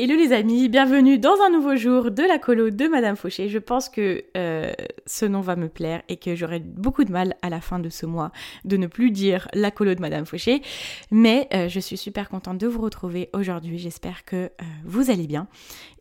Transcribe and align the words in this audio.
Hello 0.00 0.14
les 0.14 0.32
amis, 0.32 0.68
bienvenue 0.68 1.18
dans 1.18 1.34
un 1.44 1.50
nouveau 1.50 1.74
jour 1.74 2.12
de 2.12 2.22
la 2.22 2.38
colo 2.38 2.70
de 2.70 2.86
Madame 2.86 3.16
Fauché. 3.16 3.48
Je 3.48 3.58
pense 3.58 3.88
que 3.88 4.22
euh, 4.36 4.70
ce 5.06 5.26
nom 5.26 5.40
va 5.40 5.56
me 5.56 5.68
plaire 5.68 6.02
et 6.08 6.18
que 6.18 6.36
j'aurai 6.36 6.60
beaucoup 6.60 7.02
de 7.02 7.10
mal 7.10 7.34
à 7.42 7.50
la 7.50 7.60
fin 7.60 7.80
de 7.80 7.88
ce 7.88 8.06
mois 8.06 8.30
de 8.64 8.76
ne 8.76 8.86
plus 8.86 9.10
dire 9.10 9.48
la 9.54 9.72
colo 9.72 9.96
de 9.96 10.00
Madame 10.00 10.24
Fauché. 10.24 10.62
Mais 11.10 11.48
euh, 11.52 11.68
je 11.68 11.80
suis 11.80 11.96
super 11.96 12.28
contente 12.28 12.58
de 12.58 12.68
vous 12.68 12.80
retrouver 12.80 13.28
aujourd'hui. 13.32 13.76
J'espère 13.76 14.24
que 14.24 14.36
euh, 14.36 14.50
vous 14.84 15.10
allez 15.10 15.26
bien. 15.26 15.48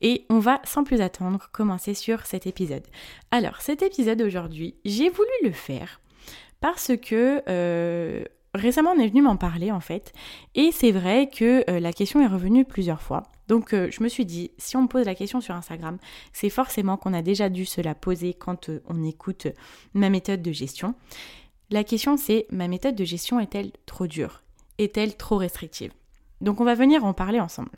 Et 0.02 0.28
on 0.30 0.38
va 0.38 0.62
sans 0.64 0.84
plus 0.84 1.02
attendre 1.02 1.50
commencer 1.52 1.96
sur 1.96 2.28
cet 2.28 2.46
épisode. 2.46 2.84
Alors 3.32 3.62
cet 3.62 3.82
épisode 3.82 4.22
aujourd'hui, 4.22 4.76
j'ai 4.86 5.10
voulu 5.10 5.28
le 5.44 5.52
faire 5.52 6.02
parce 6.62 6.92
que 7.02 7.42
récemment 8.58 8.92
on 8.96 9.00
est 9.00 9.08
venu 9.08 9.22
m'en 9.22 9.38
parler 9.38 9.72
en 9.72 9.80
fait 9.80 10.14
et 10.56 10.72
c'est 10.72 10.92
vrai 10.92 11.30
que 11.30 11.64
la 11.80 11.94
question 11.94 12.22
est 12.22 12.28
revenue 12.28 12.66
plusieurs 12.66 13.02
fois 13.02 13.24
donc 13.48 13.74
euh, 13.74 13.90
je 13.92 14.04
me 14.04 14.10
suis 14.10 14.26
dit, 14.26 14.52
si 14.58 14.76
on 14.78 14.84
me 14.84 14.88
pose 14.88 15.06
la 15.06 15.16
question 15.16 15.42
sur 15.42 15.56
Instagram, 15.56 15.98
c'est 16.34 16.50
forcément 16.50 16.98
qu'on 16.98 17.14
a 17.14 17.22
déjà 17.22 17.50
dû 17.50 17.66
se 17.66 17.82
la 17.82 17.96
poser 17.96 18.34
quand 18.34 18.70
euh, 18.70 18.84
on 18.88 19.04
écoute 19.04 19.48
ma 19.94 20.10
méthode 20.10 20.42
de 20.42 20.52
gestion. 20.52 20.96
La 21.70 21.84
question 21.84 22.18
c'est, 22.18 22.46
ma 22.52 22.68
méthode 22.68 22.96
de 22.96 23.06
gestion 23.06 23.40
est-elle 23.40 23.72
trop 23.86 24.08
dure? 24.08 24.44
Est-elle 24.78 25.16
trop 25.16 25.38
restrictive? 25.38 25.92
Donc 26.42 26.62
on 26.62 26.66
va 26.66 26.76
venir 26.76 27.04
en 27.06 27.14
parler 27.14 27.40
ensemble. 27.40 27.72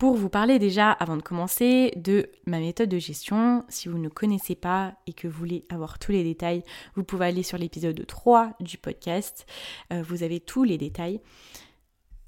Pour 0.00 0.14
vous 0.14 0.30
parler 0.30 0.58
déjà, 0.58 0.92
avant 0.92 1.18
de 1.18 1.22
commencer, 1.22 1.92
de 1.94 2.30
ma 2.46 2.58
méthode 2.58 2.88
de 2.88 2.98
gestion, 2.98 3.66
si 3.68 3.86
vous 3.86 3.98
ne 3.98 4.08
connaissez 4.08 4.54
pas 4.54 4.94
et 5.06 5.12
que 5.12 5.28
vous 5.28 5.38
voulez 5.38 5.66
avoir 5.68 5.98
tous 5.98 6.10
les 6.10 6.24
détails, 6.24 6.62
vous 6.94 7.04
pouvez 7.04 7.26
aller 7.26 7.42
sur 7.42 7.58
l'épisode 7.58 8.06
3 8.06 8.54
du 8.60 8.78
podcast, 8.78 9.44
euh, 9.92 10.02
vous 10.02 10.22
avez 10.22 10.40
tous 10.40 10.64
les 10.64 10.78
détails. 10.78 11.20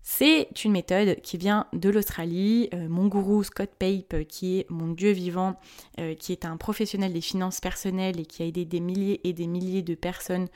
C'est 0.03 0.49
une 0.65 0.73
méthode 0.73 1.23
qui 1.23 1.39
vient 1.39 1.67
de 1.73 1.89
l'Australie. 1.89 2.69
Euh, 2.75 2.91
mon 2.91 3.07
gourou 3.07 3.43
Scott 3.43 3.71
Pape, 3.79 4.25
qui 4.29 4.59
est 4.59 4.67
mon 4.69 4.89
dieu 4.89 5.13
vivant, 5.13 5.59
euh, 5.99 6.15
qui 6.15 6.33
est 6.33 6.45
un 6.45 6.59
professionnel 6.59 7.15
des 7.15 7.23
finances 7.23 7.61
personnelles 7.61 8.21
et 8.21 8.27
qui 8.27 8.43
a 8.43 8.47
aidé 8.47 8.67
des 8.67 8.81
milliers 8.81 9.27
et 9.27 9.33
des 9.33 9.47
milliers 9.47 9.81
de 9.81 9.95
personnes 9.95 10.49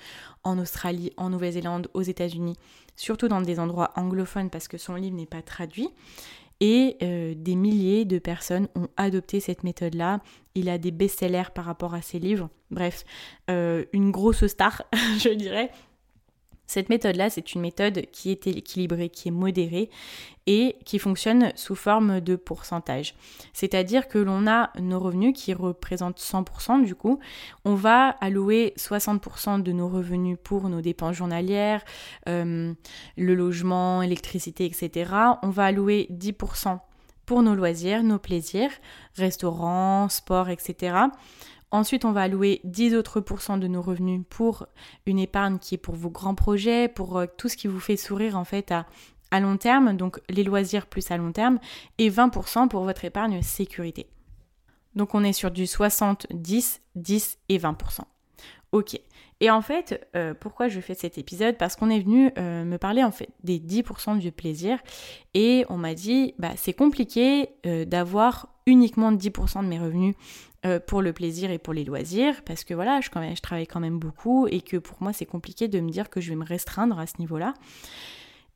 en 0.44 0.58
Australie, 0.58 1.12
en 1.16 1.30
Nouvelle-Zélande, 1.30 1.88
aux 1.94 2.02
États-Unis, 2.02 2.56
surtout 2.94 3.28
dans 3.28 3.40
des 3.40 3.58
endroits 3.58 3.92
anglophones 3.96 4.50
parce 4.50 4.68
que 4.68 4.76
son 4.76 4.96
livre 4.96 5.16
n'est 5.16 5.24
pas 5.24 5.40
traduit. 5.40 5.88
Et 6.60 6.96
euh, 7.02 7.34
des 7.36 7.54
milliers 7.54 8.04
de 8.04 8.18
personnes 8.18 8.68
ont 8.74 8.88
adopté 8.96 9.40
cette 9.40 9.62
méthode-là. 9.62 10.20
Il 10.54 10.68
a 10.68 10.78
des 10.78 10.90
best-sellers 10.90 11.50
par 11.54 11.66
rapport 11.66 11.94
à 11.94 12.00
ses 12.00 12.18
livres. 12.18 12.48
Bref, 12.70 13.04
une 13.48 14.10
grosse 14.10 14.46
star, 14.46 14.82
je 15.18 15.28
dirais. 15.28 15.70
Cette 16.66 16.88
méthode-là, 16.88 17.30
c'est 17.30 17.54
une 17.54 17.60
méthode 17.60 18.06
qui 18.12 18.30
est 18.30 18.46
équilibrée, 18.46 19.08
qui 19.08 19.28
est 19.28 19.32
modérée 19.32 19.90
et 20.46 20.76
qui 20.84 20.98
fonctionne 20.98 21.52
sous 21.56 21.74
forme 21.74 22.20
de 22.20 22.36
pourcentage. 22.36 23.14
C'est-à-dire 23.52 24.08
que 24.08 24.18
l'on 24.18 24.46
a 24.46 24.70
nos 24.80 25.00
revenus 25.00 25.32
qui 25.34 25.54
représentent 25.54 26.20
100% 26.20 26.84
du 26.84 26.94
coup. 26.94 27.18
On 27.64 27.74
va 27.74 28.10
allouer 28.20 28.72
60% 28.76 29.62
de 29.62 29.72
nos 29.72 29.88
revenus 29.88 30.38
pour 30.42 30.68
nos 30.68 30.80
dépenses 30.80 31.16
journalières, 31.16 31.84
euh, 32.28 32.72
le 33.16 33.34
logement, 33.34 34.00
l'électricité, 34.00 34.64
etc. 34.66 35.10
On 35.42 35.50
va 35.50 35.66
allouer 35.66 36.08
10% 36.10 36.78
pour 37.26 37.42
nos 37.42 37.56
loisirs, 37.56 38.04
nos 38.04 38.18
plaisirs, 38.18 38.70
restaurants, 39.16 40.08
sport, 40.08 40.48
etc. 40.48 40.96
Ensuite, 41.72 42.04
on 42.04 42.12
va 42.12 42.22
allouer 42.22 42.60
10 42.64 42.94
autres 42.94 43.20
pourcents 43.20 43.58
de 43.58 43.66
nos 43.66 43.82
revenus 43.82 44.22
pour 44.30 44.66
une 45.04 45.18
épargne 45.18 45.58
qui 45.58 45.74
est 45.74 45.78
pour 45.78 45.96
vos 45.96 46.10
grands 46.10 46.34
projets, 46.34 46.88
pour 46.88 47.18
euh, 47.18 47.26
tout 47.36 47.48
ce 47.48 47.56
qui 47.56 47.66
vous 47.66 47.80
fait 47.80 47.96
sourire 47.96 48.38
en 48.38 48.44
fait 48.44 48.72
à, 48.72 48.86
long 49.40 49.56
terme, 49.56 49.96
donc 49.96 50.20
les 50.30 50.44
loisirs 50.44 50.86
plus 50.86 51.10
à 51.10 51.16
long 51.18 51.32
terme, 51.32 51.58
et 51.98 52.08
20% 52.08 52.68
pour 52.68 52.84
votre 52.84 53.04
épargne 53.04 53.42
sécurité. 53.42 54.06
Donc 54.94 55.14
on 55.14 55.24
est 55.24 55.34
sur 55.34 55.50
du 55.50 55.66
60, 55.66 56.28
10, 56.30 56.80
10 56.94 57.38
et 57.50 57.58
20%. 57.58 58.00
Ok. 58.72 58.98
Et 59.40 59.50
en 59.50 59.60
fait, 59.60 60.08
euh, 60.16 60.32
pourquoi 60.32 60.68
je 60.68 60.80
fais 60.80 60.94
cet 60.94 61.18
épisode? 61.18 61.58
Parce 61.58 61.76
qu'on 61.76 61.90
est 61.90 62.00
venu 62.00 62.30
euh, 62.38 62.64
me 62.64 62.78
parler 62.78 63.04
en 63.04 63.10
fait 63.10 63.28
des 63.44 63.58
10% 63.58 64.18
du 64.18 64.32
plaisir 64.32 64.78
et 65.34 65.66
on 65.68 65.76
m'a 65.76 65.92
dit 65.92 66.34
bah 66.38 66.52
c'est 66.56 66.72
compliqué 66.72 67.50
d'avoir 67.86 68.48
uniquement 68.64 69.12
10% 69.12 69.62
de 69.62 69.68
mes 69.68 69.78
revenus 69.78 70.14
euh, 70.66 70.80
pour 70.80 71.00
le 71.00 71.12
plaisir 71.12 71.50
et 71.50 71.58
pour 71.58 71.72
les 71.72 71.84
loisirs, 71.84 72.42
parce 72.44 72.64
que 72.64 72.74
voilà, 72.74 73.00
je, 73.00 73.08
travaille 73.40 73.66
quand 73.66 73.80
même 73.80 73.98
beaucoup 73.98 74.46
et 74.48 74.60
que 74.60 74.76
pour 74.76 75.00
moi 75.00 75.12
c'est 75.12 75.24
compliqué 75.24 75.68
de 75.68 75.80
me 75.80 75.90
dire 75.90 76.10
que 76.10 76.20
je 76.20 76.30
vais 76.30 76.36
me 76.36 76.44
restreindre 76.44 76.98
à 76.98 77.06
ce 77.06 77.14
niveau-là. 77.18 77.54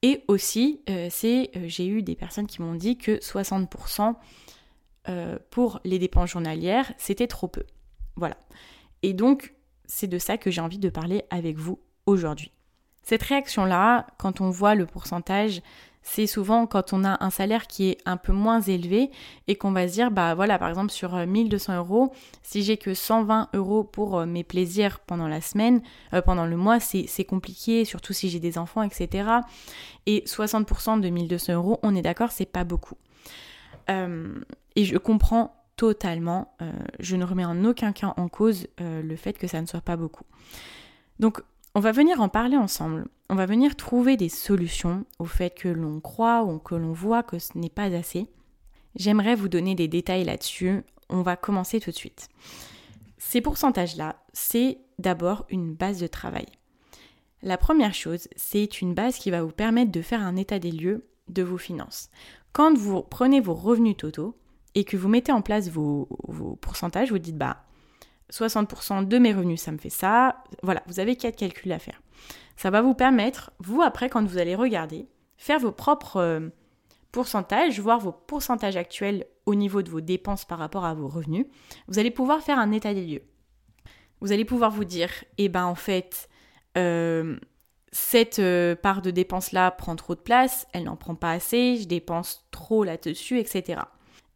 Et 0.03 0.25
aussi, 0.29 0.81
euh, 0.89 1.09
c'est 1.11 1.51
euh, 1.57 1.65
j'ai 1.67 1.87
eu 1.87 2.03
des 2.03 2.17
personnes 2.17 2.47
qui 2.47 2.63
m'ont 2.63 2.75
dit 2.75 2.97
que 2.99 3.19
60% 3.19 4.15
pour 5.51 5.81
les 5.85 5.99
dépenses 5.99 6.31
journalières, 6.31 6.93
c'était 6.97 7.27
trop 7.27 7.49
peu. 7.49 7.65
Voilà. 8.15 8.37
Et 9.03 9.13
donc, 9.13 9.55
c'est 9.87 10.07
de 10.07 10.19
ça 10.19 10.39
que 10.39 10.53
j'ai 10.53 10.61
envie 10.61 10.79
de 10.79 10.89
parler 10.89 11.25
avec 11.31 11.57
vous 11.57 11.81
aujourd'hui. 12.07 12.53
Cette 13.03 13.25
réaction-là, 13.25 14.07
quand 14.19 14.41
on 14.41 14.51
voit 14.51 14.77
le 14.77 14.87
pourcentage, 14.87 15.63
c'est 16.03 16.27
souvent 16.27 16.67
quand 16.67 16.93
on 16.93 17.05
a 17.05 17.23
un 17.23 17.31
salaire 17.31 17.67
qui 17.67 17.91
est 17.91 17.99
un 18.07 18.17
peu 18.17 18.33
moins 18.33 18.61
élevé 18.61 19.11
et 19.49 19.57
qu'on 19.57 19.73
va 19.73 19.87
se 19.87 19.93
dire, 19.93 20.11
bah 20.11 20.35
voilà, 20.35 20.59
par 20.59 20.69
exemple 20.69 20.91
sur 20.91 21.15
1200 21.15 21.73
euh, 21.73 21.77
euros, 21.77 22.13
si 22.43 22.63
j'ai 22.63 22.77
que 22.79 22.95
120 22.95 23.51
euros 23.55 23.85
pour 23.85 24.19
euh, 24.19 24.27
mes 24.27 24.43
plaisirs 24.43 25.01
pendant 25.01 25.29
la 25.29 25.41
semaine, 25.41 25.83
euh, 26.15 26.23
pendant 26.23 26.47
le 26.47 26.57
mois, 26.57 26.81
c'est 26.81 27.25
compliqué, 27.25 27.85
surtout 27.85 28.13
si 28.13 28.31
j'ai 28.31 28.41
des 28.41 28.59
enfants, 28.59 28.83
etc. 28.83 29.29
Et 30.07 30.25
60% 30.27 31.01
de 31.01 31.09
1200 31.09 31.53
euros, 31.55 31.79
on 31.83 31.95
est 31.95 32.03
d'accord, 32.03 32.33
c'est 32.33 32.47
pas 32.47 32.65
beaucoup. 32.65 32.97
et 33.89 34.85
je 34.85 34.99
comprends 34.99 35.55
totalement, 35.77 36.55
je 37.01 37.17
ne 37.17 37.25
remets 37.25 37.45
en 37.45 37.65
aucun 37.65 37.93
cas 37.93 38.15
en 38.17 38.29
cause 38.29 38.69
le 38.79 39.17
fait 39.17 39.33
que 39.37 39.49
ça 39.49 39.61
ne 39.61 39.67
soit 39.67 39.81
pas 39.81 39.97
beaucoup. 39.97 40.25
Donc 41.19 41.43
on 41.75 41.81
va 41.81 41.93
venir 41.93 42.21
en 42.21 42.29
parler 42.29 42.57
ensemble. 42.57 43.07
On 43.29 43.35
va 43.35 43.47
venir 43.47 43.77
trouver 43.77 44.17
des 44.17 44.29
solutions 44.29 45.05
au 45.19 45.25
fait 45.25 45.51
que 45.51 45.69
l'on 45.69 46.01
croit 46.01 46.45
ou 46.45 46.59
que 46.59 46.75
l'on 46.75 46.93
voit 46.93 47.23
que 47.23 47.39
ce 47.39 47.57
n'est 47.57 47.69
pas 47.71 47.95
assez. 47.95 48.27
J'aimerais 48.97 49.37
vous 49.37 49.49
donner 49.49 49.75
des 49.75 49.89
détails 49.89 50.25
là-dessus. 50.25 50.83
On 51.09 51.23
va 51.23 51.37
commencer 51.37 51.79
tout 51.81 51.91
de 51.91 51.97
suite. 51.97 52.29
Ces 53.19 53.41
pourcentages-là, 53.41 54.17
c'est 54.33 54.79
d'abord 54.99 55.47
une 55.49 55.75
base 55.75 56.01
de 56.01 56.07
travail. 56.07 56.47
La 57.43 57.57
première 57.57 57.95
chose, 57.95 58.29
c'est 58.37 58.81
une 58.81 58.95
base 58.95 59.17
qui 59.17 59.31
va 59.31 59.43
vous 59.43 59.53
permettre 59.53 59.93
de 59.93 60.03
faire 60.03 60.23
un 60.23 60.37
état 60.37 60.59
des 60.59 60.73
lieux 60.73 61.07
de 61.29 61.43
vos 61.43 61.59
finances. 61.59 62.11
Quand 62.53 62.77
vous 62.77 63.03
prenez 63.03 63.41
vos 63.41 63.55
revenus 63.55 63.97
totaux 63.97 64.37
et 64.75 64.85
que 64.85 64.97
vous 64.97 65.09
mettez 65.09 65.33
en 65.33 65.43
place 65.43 65.71
vos, 65.71 66.09
pourcentages, 66.61 67.11
vous 67.11 67.19
dites 67.19 67.39
bah 67.39 67.65
60% 68.31 69.07
de 69.07 69.19
mes 69.19 69.33
revenus, 69.33 69.61
ça 69.61 69.73
me 69.73 69.79
fait 69.79 69.91
ça. 69.91 70.43
Voilà, 70.63 70.83
vous 70.87 71.01
avez 71.01 71.17
quatre 71.17 71.37
calculs 71.37 71.73
à 71.73 71.79
faire. 71.79 72.01
Ça 72.57 72.71
va 72.71 72.83
vous 72.83 72.95
permettre, 72.95 73.53
vous 73.59 73.83
après, 73.83 74.09
quand 74.09 74.25
vous 74.25 74.39
allez 74.39 74.55
regarder, 74.55 75.09
faire 75.37 75.59
vos 75.59 75.73
propres 75.73 76.17
euh, 76.19 76.49
pourcentages, 77.13 77.81
voir 77.81 77.99
vos 77.99 78.13
pourcentages 78.13 78.77
actuels 78.77 79.27
au 79.47 79.55
niveau 79.55 79.83
de 79.83 79.91
vos 79.91 80.01
dépenses 80.01 80.45
par 80.45 80.59
rapport 80.59 80.85
à 80.85 80.95
vos 80.95 81.09
revenus. 81.09 81.47
Vous 81.89 81.99
allez 81.99 82.11
pouvoir 82.11 82.43
faire 82.43 82.59
un 82.59 82.73
état 82.73 82.95
des 82.95 83.07
lieux. 83.07 83.23
Vous 84.21 84.33
allez 84.33 84.45
pouvoir 84.45 84.71
vous 84.71 84.85
dire, 84.85 85.11
eh 85.39 85.49
ben 85.49 85.65
en 85.65 85.75
fait, 85.75 86.29
euh, 86.77 87.39
cette 87.93 88.39
euh, 88.39 88.77
part 88.77 89.03
de 89.03 89.11
dépense 89.11 89.53
là 89.53 89.71
prend 89.71 89.97
trop 89.97 90.15
de 90.15 90.21
place, 90.21 90.67
elle 90.73 90.85
n'en 90.85 90.97
prend 90.97 91.15
pas 91.15 91.33
assez, 91.33 91.79
je 91.79 91.89
dépense 91.89 92.47
trop 92.51 92.85
là-dessus, 92.85 93.39
etc. 93.39 93.81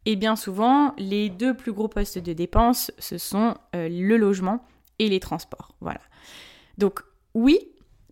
Et 0.05 0.15
bien 0.15 0.35
souvent, 0.35 0.93
les 0.97 1.29
deux 1.29 1.55
plus 1.55 1.73
gros 1.73 1.87
postes 1.87 2.19
de 2.19 2.33
dépenses, 2.33 2.91
ce 2.99 3.17
sont 3.17 3.55
euh, 3.75 3.89
le 3.89 4.17
logement 4.17 4.63
et 4.99 5.09
les 5.09 5.19
transports. 5.19 5.75
Voilà. 5.81 6.01
Donc 6.77 7.01
oui, 7.33 7.59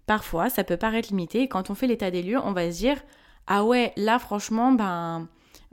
parfois, 0.06 0.50
ça 0.50 0.64
peut 0.64 0.78
paraître 0.78 1.10
limité. 1.10 1.48
Quand 1.48 1.70
on 1.70 1.76
fait 1.76 1.88
l'état 1.88 2.12
des 2.12 2.24
lieux, 2.24 2.40
on 2.40 2.52
va 2.52 2.72
se 2.72 2.78
dire 2.78 3.02
ah 3.48 3.64
ouais, 3.64 3.94
là 3.98 4.20
franchement, 4.20 4.72
ben 4.72 5.28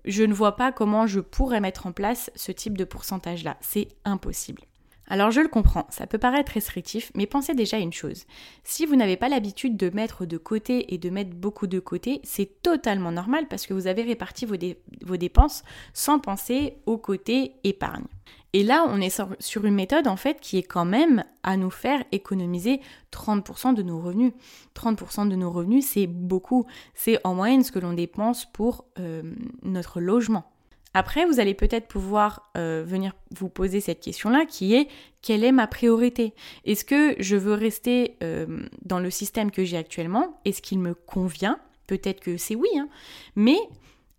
je 0.05 0.23
ne 0.23 0.35
vois 0.35 0.57
pas 0.57 0.73
comment 0.73 1.07
je 1.07 1.21
pourrais 1.21 1.61
mettre 1.61 1.87
en 1.87 1.93
place 1.93 2.31
ce 2.35 2.53
type 2.53 2.77
de 2.77 2.85
pourcentage-là. 2.85 3.57
C'est 3.61 3.89
impossible. 4.05 4.63
Alors 5.11 5.33
je 5.33 5.41
le 5.41 5.49
comprends, 5.49 5.89
ça 5.91 6.07
peut 6.07 6.19
paraître 6.19 6.53
restrictif, 6.53 7.11
mais 7.17 7.27
pensez 7.27 7.53
déjà 7.53 7.77
à 7.77 7.81
une 7.81 7.93
chose. 7.93 8.27
Si 8.63 8.87
vous 8.87 8.95
n'avez 8.95 9.17
pas 9.17 9.29
l'habitude 9.29 9.77
de 9.77 9.91
mettre 9.91 10.25
de 10.25 10.39
côté 10.39 10.95
et 10.95 10.99
de 10.99 11.11
mettre 11.11 11.35
beaucoup 11.35 11.67
de 11.67 11.81
côté, 11.81 12.21
c'est 12.23 12.63
totalement 12.63 13.11
normal 13.11 13.49
parce 13.51 13.67
que 13.67 13.75
vous 13.75 13.89
avez 13.89 14.03
réparti 14.03 14.47
vos, 14.47 15.17
dépenses 15.17 15.65
sans 15.95 16.21
penser 16.21 16.77
au 16.87 16.97
côté 16.97 17.55
épargne. 17.65 18.05
Et 18.53 18.63
là, 18.63 18.85
on 18.89 19.01
est 19.01 19.21
sur 19.41 19.65
une 19.65 19.75
méthode 19.75 20.07
en 20.07 20.17
fait 20.17 20.39
qui 20.41 20.59
est 20.59 20.63
quand 20.63 20.85
même 20.85 21.25
à 21.43 21.57
nous 21.57 21.71
faire 21.71 22.05
économiser 22.13 22.81
30% 23.13 23.75
de 23.75 23.83
nos 23.83 23.99
revenus. 24.01 24.33
30% 24.77 25.29
de 25.29 25.35
nos 25.35 25.51
revenus, 25.51 25.87
c'est 25.87 26.07
beaucoup. 26.07 26.67
C'est 26.95 27.19
en 27.25 27.35
moyenne 27.35 27.65
ce 27.65 27.73
que 27.73 27.81
l'on 27.81 27.95
dépense 27.95 28.45
pour 28.45 28.85
euh, 29.01 29.23
notre 29.63 30.01
logement. 30.01 30.45
Après, 30.93 31.25
vous 31.25 31.39
allez 31.39 31.55
peut-être 31.55 31.87
pouvoir 31.87 32.51
euh, 32.57 32.83
venir 32.85 33.13
vous 33.37 33.49
poser 33.49 33.81
cette 33.81 34.01
question-là 34.01 34.45
qui 34.45 34.75
est 34.75 34.89
quelle 35.23 35.45
est 35.45 35.53
ma 35.53 35.67
priorité? 35.67 36.35
Est-ce 36.65 36.85
que 36.85 37.15
je 37.21 37.37
veux 37.37 37.55
rester 37.55 38.17
euh, 38.23 38.67
dans 38.85 38.99
le 38.99 39.11
système 39.11 39.51
que 39.51 39.65
j'ai 39.65 39.77
actuellement? 39.77 40.41
Est-ce 40.45 40.63
qu'il 40.63 40.81
me 40.81 40.95
convient? 40.95 41.59
Peut-être 41.87 42.21
que 42.21 42.37
c'est 42.37 42.55
oui, 42.55 42.69
hein. 42.77 42.89
mais 43.37 43.59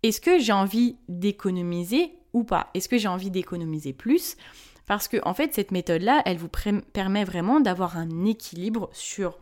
est-ce 0.02 0.20
que 0.20 0.38
j'ai 0.38 0.52
envie 0.52 0.96
d'économiser 1.08 2.12
ou 2.32 2.44
pas? 2.44 2.70
Est-ce 2.74 2.88
que 2.88 2.98
j'ai 2.98 3.08
envie 3.08 3.30
d'économiser 3.30 3.92
plus? 3.92 4.36
Parce 4.86 5.08
que 5.08 5.16
en 5.24 5.32
fait, 5.34 5.54
cette 5.54 5.70
méthode-là, 5.70 6.22
elle 6.26 6.38
vous 6.38 6.50
permet 6.92 7.24
vraiment 7.24 7.60
d'avoir 7.60 7.96
un 7.96 8.24
équilibre 8.24 8.90
sur 8.92 9.38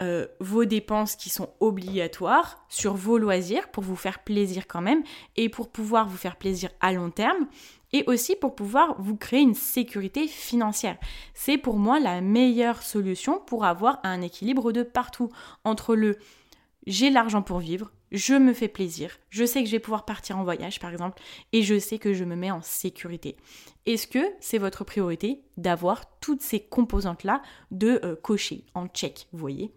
euh, 0.00 0.26
vos 0.40 0.64
dépenses 0.64 1.16
qui 1.16 1.28
sont 1.28 1.50
obligatoires 1.60 2.64
sur 2.68 2.94
vos 2.94 3.18
loisirs 3.18 3.68
pour 3.70 3.82
vous 3.82 3.96
faire 3.96 4.20
plaisir 4.20 4.66
quand 4.68 4.80
même 4.80 5.02
et 5.36 5.48
pour 5.48 5.70
pouvoir 5.70 6.08
vous 6.08 6.16
faire 6.16 6.36
plaisir 6.36 6.70
à 6.80 6.92
long 6.92 7.10
terme 7.10 7.48
et 7.92 8.04
aussi 8.06 8.36
pour 8.36 8.54
pouvoir 8.54 9.00
vous 9.00 9.16
créer 9.16 9.40
une 9.40 9.54
sécurité 9.54 10.28
financière. 10.28 10.98
C'est 11.34 11.58
pour 11.58 11.78
moi 11.78 11.98
la 12.00 12.20
meilleure 12.20 12.82
solution 12.82 13.40
pour 13.40 13.64
avoir 13.64 13.98
un 14.04 14.20
équilibre 14.20 14.72
de 14.72 14.82
partout 14.82 15.30
entre 15.64 15.96
le 15.96 16.18
j'ai 16.86 17.10
l'argent 17.10 17.42
pour 17.42 17.58
vivre, 17.58 17.92
je 18.12 18.34
me 18.34 18.54
fais 18.54 18.68
plaisir, 18.68 19.18
je 19.28 19.44
sais 19.44 19.60
que 19.60 19.66
je 19.66 19.72
vais 19.72 19.78
pouvoir 19.78 20.06
partir 20.06 20.38
en 20.38 20.44
voyage 20.44 20.80
par 20.80 20.90
exemple, 20.90 21.20
et 21.52 21.62
je 21.62 21.78
sais 21.78 21.98
que 21.98 22.14
je 22.14 22.24
me 22.24 22.34
mets 22.34 22.50
en 22.50 22.62
sécurité. 22.62 23.36
Est-ce 23.84 24.06
que 24.06 24.24
c'est 24.40 24.56
votre 24.58 24.84
priorité 24.84 25.42
d'avoir 25.58 26.18
toutes 26.20 26.40
ces 26.40 26.60
composantes-là 26.60 27.42
de 27.70 28.00
euh, 28.04 28.16
cocher 28.16 28.64
en 28.74 28.86
check, 28.86 29.28
vous 29.32 29.38
voyez? 29.38 29.74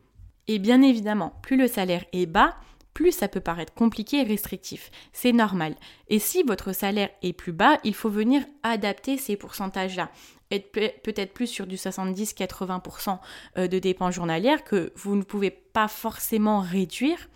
Et 0.52 0.60
bien 0.60 0.82
évidemment, 0.82 1.34
plus 1.42 1.56
le 1.56 1.68
salaire 1.68 2.04
est 2.12 2.26
bas, 2.26 2.58
plus 2.94 3.14
ça 3.14 3.30
peut 3.30 3.40
paraître 3.40 3.74
compliqué 3.74 4.18
et 4.18 4.24
restrictif. 4.24 4.92
C'est 5.14 5.32
normal. 5.32 5.76
Et 6.10 6.20
si 6.20 6.44
votre 6.44 6.74
salaire 6.74 7.10
est 7.22 7.32
plus 7.32 7.54
bas, 7.54 7.80
il 7.86 7.96
faut 7.96 8.10
venir 8.10 8.44
adapter 8.62 9.18
ces 9.18 9.38
pourcentages-là. 9.38 10.12
Être 10.52 10.74
peut-être 11.04 11.34
plus 11.34 11.48
sur 11.48 11.68
du 11.68 11.78
70-80% 11.78 13.20
euh, 13.58 13.68
de 13.70 13.80
dépenses 13.80 14.16
journalières 14.16 14.66
que 14.66 14.92
vous 14.98 15.16
ne 15.16 15.24
pouvez 15.24 15.52
pas 15.52 15.88
forcément 15.88 16.60
réduire, 16.60 17.30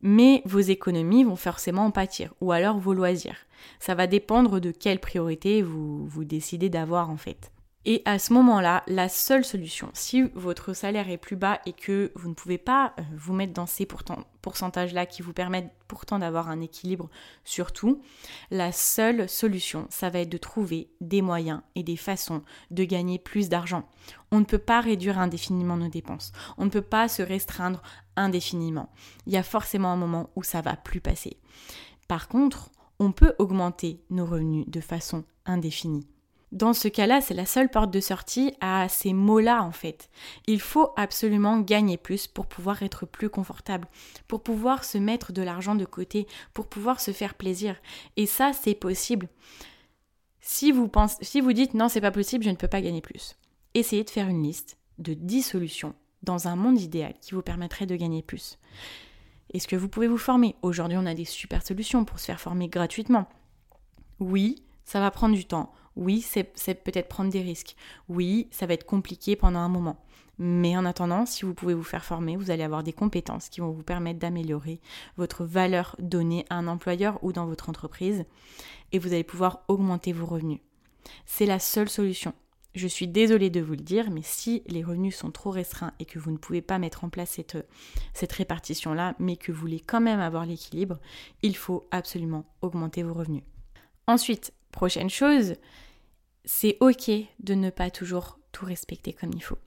mais 0.00 0.40
vos 0.46 0.60
économies 0.60 1.24
vont 1.24 1.36
forcément 1.36 1.84
en 1.84 1.90
pâtir, 1.90 2.32
ou 2.40 2.52
alors 2.52 2.78
vos 2.78 2.94
loisirs. 2.94 3.36
Ça 3.80 3.94
va 3.94 4.06
dépendre 4.06 4.60
de 4.60 4.70
quelle 4.70 4.98
priorité 4.98 5.60
vous, 5.60 6.06
vous 6.06 6.24
décidez 6.24 6.70
d'avoir 6.70 7.10
en 7.10 7.18
fait. 7.18 7.52
Et 7.84 8.02
à 8.04 8.20
ce 8.20 8.32
moment-là, 8.32 8.84
la 8.86 9.08
seule 9.08 9.44
solution, 9.44 9.90
si 9.92 10.22
votre 10.34 10.72
salaire 10.72 11.10
est 11.10 11.16
plus 11.16 11.34
bas 11.34 11.60
et 11.66 11.72
que 11.72 12.12
vous 12.14 12.28
ne 12.28 12.34
pouvez 12.34 12.58
pas 12.58 12.94
euh, 12.98 13.02
vous 13.16 13.32
mettre 13.32 13.52
dans 13.52 13.66
ces 13.66 13.86
pourcentages-là 13.86 15.04
qui 15.06 15.22
vous 15.22 15.32
permettent 15.32 15.72
pourtant 15.88 16.20
d'avoir 16.20 16.48
un 16.48 16.60
équilibre 16.60 17.10
sur 17.44 17.72
tout, 17.72 18.00
la 18.52 18.70
seule 18.70 19.28
solution, 19.28 19.88
ça 19.90 20.10
va 20.10 20.20
être 20.20 20.28
de 20.28 20.38
trouver 20.38 20.90
des 21.00 21.22
moyens 21.22 21.60
et 21.74 21.82
des 21.82 21.96
façons 21.96 22.42
de 22.70 22.84
gagner 22.84 23.18
plus 23.18 23.48
d'argent. 23.48 23.88
On 24.30 24.38
ne 24.38 24.44
peut 24.44 24.58
pas 24.58 24.80
réduire 24.80 25.18
indéfiniment 25.18 25.76
nos 25.76 25.88
dépenses. 25.88 26.30
On 26.58 26.64
ne 26.64 26.70
peut 26.70 26.82
pas 26.82 27.08
se 27.08 27.22
restreindre 27.22 27.82
indéfiniment. 28.14 28.90
Il 29.26 29.32
y 29.32 29.38
a 29.38 29.42
forcément 29.42 29.90
un 29.90 29.96
moment 29.96 30.30
où 30.36 30.44
ça 30.44 30.60
va 30.60 30.76
plus 30.76 31.00
passer. 31.00 31.36
Par 32.06 32.28
contre, 32.28 32.70
on 33.00 33.10
peut 33.10 33.34
augmenter 33.40 34.00
nos 34.10 34.26
revenus 34.26 34.66
de 34.68 34.80
façon 34.80 35.24
indéfinie. 35.46 36.06
Dans 36.52 36.74
ce 36.74 36.86
cas-là, 36.86 37.22
c'est 37.22 37.32
la 37.32 37.46
seule 37.46 37.70
porte 37.70 37.90
de 37.90 38.00
sortie 38.00 38.52
à 38.60 38.86
ces 38.90 39.14
mots-là 39.14 39.64
en 39.64 39.72
fait. 39.72 40.10
Il 40.46 40.60
faut 40.60 40.90
absolument 40.96 41.58
gagner 41.58 41.96
plus 41.96 42.26
pour 42.26 42.46
pouvoir 42.46 42.82
être 42.82 43.06
plus 43.06 43.30
confortable, 43.30 43.88
pour 44.28 44.42
pouvoir 44.42 44.84
se 44.84 44.98
mettre 44.98 45.32
de 45.32 45.40
l'argent 45.40 45.74
de 45.74 45.86
côté, 45.86 46.26
pour 46.52 46.68
pouvoir 46.68 47.00
se 47.00 47.10
faire 47.10 47.34
plaisir. 47.34 47.76
Et 48.18 48.26
ça, 48.26 48.52
c'est 48.52 48.74
possible. 48.74 49.28
Si 50.40 50.72
vous, 50.72 50.88
pensez, 50.88 51.24
si 51.24 51.40
vous 51.40 51.54
dites 51.54 51.72
non, 51.72 51.88
c'est 51.88 52.02
pas 52.02 52.10
possible, 52.10 52.44
je 52.44 52.50
ne 52.50 52.56
peux 52.56 52.68
pas 52.68 52.82
gagner 52.82 53.00
plus, 53.00 53.36
essayez 53.72 54.04
de 54.04 54.10
faire 54.10 54.28
une 54.28 54.42
liste 54.42 54.76
de 54.98 55.14
10 55.14 55.42
solutions 55.42 55.94
dans 56.22 56.48
un 56.48 56.56
monde 56.56 56.80
idéal 56.80 57.14
qui 57.20 57.34
vous 57.34 57.42
permettrait 57.42 57.86
de 57.86 57.96
gagner 57.96 58.22
plus. 58.22 58.58
Est-ce 59.54 59.68
que 59.68 59.76
vous 59.76 59.88
pouvez 59.88 60.08
vous 60.08 60.18
former? 60.18 60.54
Aujourd'hui, 60.60 60.98
on 60.98 61.06
a 61.06 61.14
des 61.14 61.24
super 61.24 61.64
solutions 61.64 62.04
pour 62.04 62.18
se 62.18 62.26
faire 62.26 62.40
former 62.40 62.68
gratuitement. 62.68 63.26
Oui, 64.20 64.62
ça 64.84 65.00
va 65.00 65.10
prendre 65.10 65.34
du 65.34 65.44
temps. 65.46 65.72
Oui, 65.96 66.20
c'est 66.22 66.44
peut-être 66.84 67.08
prendre 67.08 67.30
des 67.30 67.42
risques. 67.42 67.76
Oui, 68.08 68.48
ça 68.50 68.66
va 68.66 68.74
être 68.74 68.86
compliqué 68.86 69.36
pendant 69.36 69.60
un 69.60 69.68
moment. 69.68 69.98
Mais 70.38 70.76
en 70.76 70.84
attendant, 70.84 71.26
si 71.26 71.44
vous 71.44 71.54
pouvez 71.54 71.74
vous 71.74 71.82
faire 71.82 72.04
former, 72.04 72.36
vous 72.36 72.50
allez 72.50 72.62
avoir 72.62 72.82
des 72.82 72.92
compétences 72.92 73.48
qui 73.48 73.60
vont 73.60 73.70
vous 73.70 73.82
permettre 73.82 74.18
d'améliorer 74.18 74.80
votre 75.16 75.44
valeur 75.44 75.94
donnée 75.98 76.46
à 76.48 76.56
un 76.56 76.66
employeur 76.66 77.22
ou 77.22 77.32
dans 77.32 77.46
votre 77.46 77.68
entreprise 77.68 78.24
et 78.92 78.98
vous 78.98 79.12
allez 79.12 79.24
pouvoir 79.24 79.64
augmenter 79.68 80.12
vos 80.12 80.26
revenus. 80.26 80.60
C'est 81.26 81.46
la 81.46 81.58
seule 81.58 81.88
solution. 81.88 82.32
Je 82.74 82.86
suis 82.86 83.06
désolée 83.06 83.50
de 83.50 83.60
vous 83.60 83.72
le 83.72 83.78
dire, 83.78 84.10
mais 84.10 84.22
si 84.22 84.62
les 84.66 84.82
revenus 84.82 85.14
sont 85.14 85.30
trop 85.30 85.50
restreints 85.50 85.92
et 85.98 86.06
que 86.06 86.18
vous 86.18 86.30
ne 86.30 86.38
pouvez 86.38 86.62
pas 86.62 86.78
mettre 86.78 87.04
en 87.04 87.10
place 87.10 87.38
cette, 88.14 88.32
répartition-là, 88.32 89.14
mais 89.18 89.36
que 89.36 89.52
vous 89.52 89.60
voulez 89.60 89.80
quand 89.80 90.00
même 90.00 90.20
avoir 90.20 90.46
l'équilibre, 90.46 90.98
il 91.42 91.54
faut 91.54 91.86
absolument 91.90 92.46
augmenter 92.62 93.02
vos 93.02 93.12
revenus. 93.12 93.42
Ensuite, 94.06 94.54
Prochaine 94.72 95.10
chose, 95.10 95.54
c'est 96.44 96.76
ok 96.80 97.10
de 97.40 97.54
ne 97.54 97.70
pas 97.70 97.90
toujours 97.90 98.38
tout 98.50 98.66
respecter 98.66 99.12
comme 99.12 99.30
il 99.34 99.42
faut. 99.42 99.58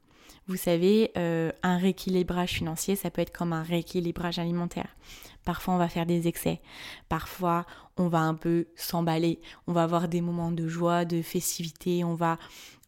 Vous 0.47 0.57
savez, 0.57 1.11
euh, 1.17 1.51
un 1.63 1.77
rééquilibrage 1.77 2.51
financier, 2.51 2.95
ça 2.95 3.09
peut 3.09 3.21
être 3.21 3.35
comme 3.35 3.51
un 3.51 3.63
rééquilibrage 3.63 4.37
alimentaire. 4.37 4.95
Parfois, 5.43 5.73
on 5.73 5.77
va 5.77 5.89
faire 5.89 6.05
des 6.05 6.27
excès. 6.27 6.61
Parfois, 7.09 7.65
on 7.97 8.07
va 8.07 8.19
un 8.19 8.35
peu 8.35 8.67
s'emballer. 8.75 9.39
On 9.67 9.73
va 9.73 9.83
avoir 9.83 10.07
des 10.07 10.21
moments 10.21 10.51
de 10.51 10.67
joie, 10.67 11.05
de 11.05 11.21
festivité. 11.21 12.03
On 12.03 12.13
va, 12.13 12.37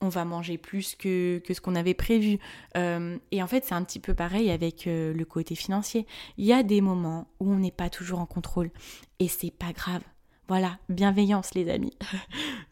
on 0.02 0.10
va 0.10 0.26
manger 0.26 0.58
plus 0.58 0.96
que, 0.96 1.40
que 1.40 1.54
ce 1.54 1.62
qu'on 1.62 1.76
avait 1.76 1.94
prévu. 1.96 2.40
Euh, 2.76 3.18
et 3.32 3.42
en 3.42 3.48
fait, 3.48 3.64
c'est 3.64 3.76
un 3.76 3.84
petit 3.84 4.00
peu 4.00 4.14
pareil 4.14 4.52
avec 4.52 4.86
euh, 4.86 5.14
le 5.14 5.26
côté 5.26 5.56
financier. 5.56 6.06
Il 6.38 6.46
y 6.46 6.54
a 6.54 6.62
des 6.62 6.82
moments 6.82 7.28
où 7.40 7.52
on 7.52 7.58
n'est 7.58 7.72
pas 7.72 7.90
toujours 7.90 8.20
en 8.20 8.26
contrôle. 8.26 8.72
Et 9.20 9.28
c'est 9.28 9.52
pas 9.52 9.72
grave. 9.72 10.02
Voilà, 10.48 10.78
bienveillance 10.88 11.54
les 11.56 11.70
amis. 11.70 11.94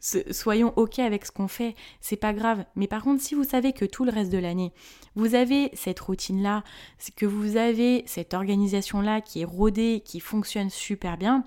Soyons 0.30 0.72
ok 0.76 0.98
avec 0.98 1.26
ce 1.26 1.30
qu'on 1.30 1.48
fait, 1.48 1.74
c'est 2.00 2.16
pas 2.16 2.32
grave. 2.32 2.64
Mais 2.74 2.86
par 2.86 3.02
contre, 3.02 3.22
si 3.22 3.34
vous 3.34 3.44
savez 3.44 3.74
que 3.74 3.84
tout 3.84 4.04
le 4.04 4.10
reste 4.10 4.32
de 4.32 4.38
l'année, 4.38 4.72
vous 5.14 5.34
avez 5.34 5.70
cette 5.74 6.00
routine-là, 6.00 6.64
que 7.16 7.26
vous 7.26 7.58
avez 7.58 8.02
cette 8.06 8.32
organisation-là 8.32 9.20
qui 9.20 9.42
est 9.42 9.44
rodée, 9.44 10.02
qui 10.04 10.20
fonctionne 10.20 10.70
super 10.70 11.18
bien, 11.18 11.44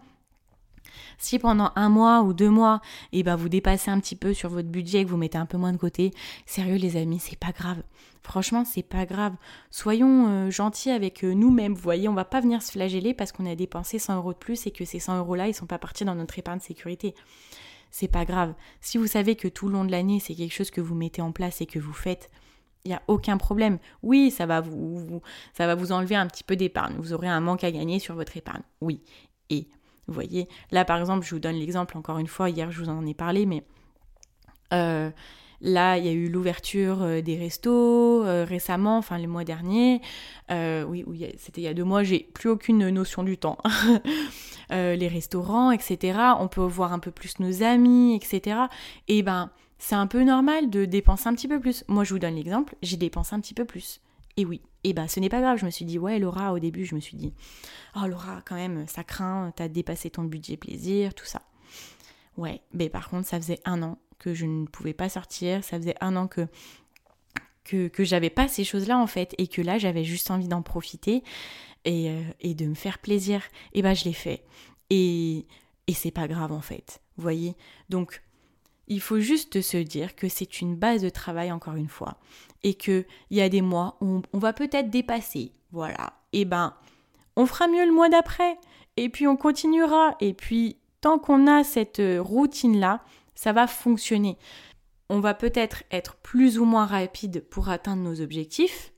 si 1.17 1.39
pendant 1.39 1.71
un 1.75 1.89
mois 1.89 2.21
ou 2.21 2.33
deux 2.33 2.49
mois, 2.49 2.81
eh 3.11 3.23
ben, 3.23 3.35
vous 3.35 3.49
dépassez 3.49 3.91
un 3.91 3.99
petit 3.99 4.15
peu 4.15 4.33
sur 4.33 4.49
votre 4.49 4.69
budget, 4.69 5.03
que 5.03 5.09
vous 5.09 5.17
mettez 5.17 5.37
un 5.37 5.45
peu 5.45 5.57
moins 5.57 5.71
de 5.71 5.77
côté, 5.77 6.11
sérieux 6.45 6.77
les 6.77 6.97
amis, 6.97 7.19
c'est 7.19 7.39
pas 7.39 7.51
grave. 7.51 7.81
Franchement, 8.23 8.63
c'est 8.65 8.83
pas 8.83 9.05
grave. 9.05 9.33
Soyons 9.71 10.27
euh, 10.27 10.51
gentils 10.51 10.91
avec 10.91 11.23
euh, 11.23 11.33
nous-mêmes. 11.33 11.73
Vous 11.73 11.81
voyez, 11.81 12.07
on 12.09 12.13
va 12.13 12.25
pas 12.25 12.41
venir 12.41 12.61
se 12.61 12.71
flageller 12.71 13.13
parce 13.13 13.31
qu'on 13.31 13.45
a 13.45 13.55
dépensé 13.55 13.97
100 13.97 14.17
euros 14.17 14.33
de 14.33 14.37
plus 14.37 14.67
et 14.67 14.71
que 14.71 14.85
ces 14.85 14.99
100 14.99 15.17
euros-là, 15.19 15.47
ils 15.47 15.53
sont 15.53 15.65
pas 15.65 15.79
partis 15.79 16.05
dans 16.05 16.15
notre 16.15 16.37
épargne 16.37 16.59
sécurité. 16.59 17.15
c'est 17.91 18.07
pas 18.07 18.25
grave. 18.25 18.53
Si 18.81 18.97
vous 18.97 19.07
savez 19.07 19.35
que 19.35 19.47
tout 19.47 19.67
le 19.67 19.73
long 19.73 19.85
de 19.85 19.91
l'année, 19.91 20.19
c'est 20.19 20.35
quelque 20.35 20.53
chose 20.53 20.69
que 20.69 20.81
vous 20.81 20.95
mettez 20.95 21.21
en 21.21 21.31
place 21.31 21.61
et 21.61 21.65
que 21.65 21.79
vous 21.79 21.93
faites, 21.93 22.29
il 22.85 22.89
n'y 22.89 22.95
a 22.95 23.01
aucun 23.07 23.37
problème. 23.37 23.79
Oui, 24.03 24.31
ça 24.31 24.45
va 24.45 24.61
vous, 24.61 25.21
ça 25.53 25.67
va 25.67 25.75
vous 25.75 25.91
enlever 25.91 26.15
un 26.15 26.27
petit 26.27 26.43
peu 26.43 26.55
d'épargne. 26.55 26.95
Vous 26.97 27.13
aurez 27.13 27.27
un 27.27 27.41
manque 27.41 27.63
à 27.63 27.71
gagner 27.71 27.99
sur 27.99 28.15
votre 28.15 28.37
épargne. 28.37 28.61
Oui. 28.81 29.01
Et 29.49 29.67
vous 30.09 30.15
voyez, 30.15 30.47
là 30.71 30.85
par 30.85 30.99
exemple, 30.99 31.25
je 31.25 31.35
vous 31.35 31.39
donne 31.39 31.55
l'exemple 31.55 31.97
encore 31.97 32.17
une 32.17 32.27
fois, 32.27 32.49
hier 32.49 32.71
je 32.71 32.81
vous 32.81 32.89
en 32.89 33.05
ai 33.05 33.13
parlé, 33.13 33.45
mais 33.45 33.63
euh, 34.73 35.09
là 35.61 35.97
il 35.97 36.05
y 36.05 36.09
a 36.09 36.11
eu 36.11 36.29
l'ouverture 36.29 37.03
euh, 37.03 37.21
des 37.21 37.37
restos 37.37 38.25
euh, 38.25 38.43
récemment, 38.43 38.97
enfin 38.97 39.17
le 39.19 39.27
mois 39.27 39.43
dernier. 39.43 40.01
oui, 40.49 41.03
oui 41.05 41.31
c'était 41.37 41.61
il 41.61 41.65
y 41.65 41.67
a 41.67 41.73
deux 41.73 41.83
mois, 41.83 42.03
j'ai 42.03 42.19
plus 42.33 42.49
aucune 42.49 42.89
notion 42.89 43.23
du 43.23 43.37
temps. 43.37 43.57
les 44.71 45.07
restaurants, 45.07 45.71
etc. 45.71 46.19
On 46.39 46.47
peut 46.47 46.61
voir 46.61 46.93
un 46.93 46.99
peu 46.99 47.11
plus 47.11 47.39
nos 47.39 47.63
amis, 47.63 48.15
etc. 48.15 48.61
Et 49.07 49.23
ben 49.23 49.49
c'est 49.79 49.95
un 49.95 50.07
peu 50.07 50.23
normal 50.23 50.69
de 50.69 50.85
dépenser 50.85 51.29
un 51.29 51.33
petit 51.33 51.47
peu 51.47 51.59
plus. 51.59 51.83
Moi, 51.87 52.03
je 52.03 52.13
vous 52.13 52.19
donne 52.19 52.35
l'exemple, 52.35 52.75
j'ai 52.83 52.97
dépensé 52.97 53.33
un 53.33 53.39
petit 53.39 53.53
peu 53.53 53.65
plus. 53.65 54.01
Et 54.37 54.45
oui, 54.45 54.61
et 54.83 54.93
ben 54.93 55.07
ce 55.07 55.19
n'est 55.19 55.29
pas 55.29 55.41
grave, 55.41 55.57
je 55.57 55.65
me 55.65 55.71
suis 55.71 55.85
dit, 55.85 55.99
ouais, 55.99 56.19
Laura, 56.19 56.53
au 56.53 56.59
début, 56.59 56.85
je 56.85 56.95
me 56.95 56.99
suis 56.99 57.17
dit, 57.17 57.33
oh 57.95 58.07
Laura, 58.07 58.41
quand 58.45 58.55
même, 58.55 58.87
ça 58.87 59.03
craint, 59.03 59.51
t'as 59.55 59.67
dépassé 59.67 60.09
ton 60.09 60.23
budget 60.23 60.57
plaisir, 60.57 61.13
tout 61.13 61.25
ça. 61.25 61.41
Ouais, 62.37 62.61
mais 62.73 62.89
par 62.89 63.09
contre, 63.09 63.27
ça 63.27 63.37
faisait 63.39 63.59
un 63.65 63.83
an 63.83 63.97
que 64.17 64.33
je 64.33 64.45
ne 64.45 64.65
pouvais 64.65 64.93
pas 64.93 65.09
sortir, 65.09 65.63
ça 65.63 65.77
faisait 65.77 65.95
un 66.01 66.15
an 66.15 66.27
que 66.27 66.47
que, 67.65 67.87
que 67.87 68.03
j'avais 68.03 68.31
pas 68.31 68.47
ces 68.47 68.63
choses-là 68.63 68.97
en 68.97 69.05
fait, 69.05 69.35
et 69.37 69.47
que 69.47 69.61
là, 69.61 69.77
j'avais 69.77 70.03
juste 70.03 70.31
envie 70.31 70.47
d'en 70.47 70.63
profiter 70.63 71.23
et, 71.85 72.09
euh, 72.09 72.23
et, 72.39 72.55
de 72.55 72.65
me 72.65 72.73
faire 72.73 72.97
plaisir. 72.97 73.43
Et 73.73 73.83
ben 73.83 73.93
je 73.93 74.05
l'ai 74.05 74.13
fait. 74.13 74.43
Et, 74.89 75.45
et 75.85 75.93
c'est 75.93 76.11
pas 76.11 76.27
grave 76.27 76.51
en 76.51 76.61
fait, 76.61 77.01
vous 77.15 77.21
voyez? 77.21 77.55
Donc, 77.89 78.23
il 78.89 78.99
faut 78.99 79.19
juste 79.19 79.61
se 79.61 79.77
dire 79.77 80.15
que 80.15 80.27
c'est 80.27 80.61
une 80.61 80.75
base 80.75 81.01
de 81.01 81.09
travail 81.09 81.51
encore 81.51 81.75
une 81.75 81.87
fois 81.87 82.17
et 82.63 82.73
qu'il 82.73 83.05
y 83.31 83.41
a 83.41 83.49
des 83.49 83.61
mois 83.61 83.97
où 84.01 84.21
on, 84.33 84.39
va 84.39 84.51
peut-être 84.51 84.89
dépasser. 84.89 85.53
Voilà. 85.71 86.13
Et 86.33 86.41
eh 86.41 86.45
ben, 86.45 86.73
on 87.35 87.45
fera 87.45 87.67
mieux 87.67 87.85
le 87.85 87.93
mois 87.93 88.09
d'après 88.09 88.57
et 88.97 89.09
puis 89.09 89.27
on 89.27 89.37
continuera 89.37 90.15
et 90.19 90.33
puis 90.33 90.77
tant 91.01 91.19
qu'on 91.19 91.47
a 91.47 91.63
cette 91.63 92.01
routine 92.19 92.79
là, 92.79 93.01
ça 93.35 93.53
va 93.53 93.67
fonctionner. 93.67 94.37
On 95.09 95.19
va 95.19 95.33
peut-être 95.33 95.83
être 95.91 96.15
plus 96.17 96.59
ou 96.59 96.65
moins 96.65 96.85
rapide 96.85 97.43
pour 97.49 97.69
atteindre 97.69 98.03
nos 98.03 98.21
objectifs, 98.21 98.91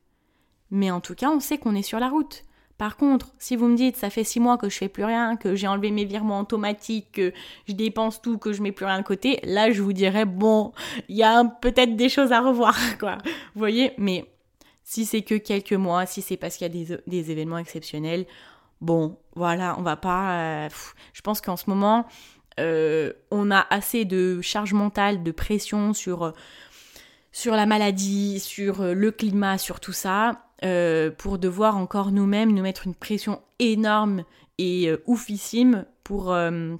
mais 0.71 0.89
en 0.89 0.99
tout 0.99 1.15
cas, 1.15 1.29
on 1.29 1.39
sait 1.39 1.57
qu'on 1.57 1.75
est 1.75 1.83
sur 1.83 1.99
la 1.99 2.09
route. 2.09 2.43
Par 2.81 2.97
contre, 2.97 3.27
si 3.37 3.55
vous 3.55 3.67
me 3.67 3.77
dites 3.77 3.95
ça 3.95 4.09
fait 4.09 4.23
six 4.23 4.39
mois 4.39 4.57
que 4.57 4.67
je 4.67 4.75
fais 4.75 4.89
plus 4.89 5.03
rien, 5.03 5.35
que 5.35 5.53
j'ai 5.53 5.67
enlevé 5.67 5.91
mes 5.91 6.03
virements 6.03 6.39
automatiques, 6.39 7.11
que 7.11 7.31
je 7.67 7.73
dépense 7.73 8.23
tout, 8.23 8.39
que 8.39 8.53
je 8.53 8.63
mets 8.63 8.71
plus 8.71 8.85
rien 8.85 8.97
de 8.97 9.03
côté, 9.03 9.39
là 9.43 9.69
je 9.71 9.83
vous 9.83 9.93
dirais 9.93 10.25
bon, 10.25 10.73
il 11.07 11.15
y 11.15 11.21
a 11.21 11.45
peut-être 11.45 11.95
des 11.95 12.09
choses 12.09 12.31
à 12.31 12.41
revoir, 12.41 12.75
quoi. 12.99 13.19
Vous 13.53 13.59
voyez, 13.59 13.93
mais 13.99 14.25
si 14.83 15.05
c'est 15.05 15.21
que 15.21 15.35
quelques 15.35 15.73
mois, 15.73 16.07
si 16.07 16.23
c'est 16.23 16.37
parce 16.37 16.57
qu'il 16.57 16.75
y 16.75 16.91
a 16.91 16.97
des, 17.05 17.31
événements 17.31 17.59
exceptionnels, 17.59 18.25
bon, 18.81 19.15
voilà, 19.35 19.75
on 19.77 19.83
va 19.83 19.95
pas. 19.95 20.65
Euh, 20.65 20.69
je 21.13 21.21
pense 21.21 21.39
qu'en 21.39 21.57
ce 21.57 21.69
moment, 21.69 22.07
euh, 22.59 23.13
on 23.29 23.51
a 23.51 23.63
assez 23.69 24.05
de 24.05 24.41
charge 24.41 24.73
mentale, 24.73 25.21
de 25.21 25.29
pression 25.29 25.93
sur 25.93 26.33
sur 27.31 27.53
la 27.53 27.67
maladie, 27.67 28.39
sur 28.39 28.81
le 28.83 29.11
climat, 29.11 29.59
sur 29.59 29.79
tout 29.79 29.93
ça 29.93 30.47
euh, 30.63 31.09
pour 31.09 31.39
devoir 31.39 31.75
encore 31.75 32.11
nous-mêmes 32.11 32.51
nous 32.51 32.61
mettre 32.61 32.85
une 32.85 32.93
pression 32.93 33.41
énorme 33.57 34.23
et 34.59 34.89
euh, 34.89 35.01
oufissime 35.07 35.85
pour, 36.03 36.31
euh, 36.31 36.75